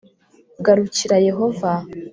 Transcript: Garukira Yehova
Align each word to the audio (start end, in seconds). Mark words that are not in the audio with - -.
Garukira 0.65 1.17
Yehova 1.27 1.71